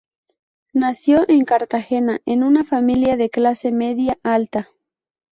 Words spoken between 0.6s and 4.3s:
Nació en Cartagena, en una familia de clase media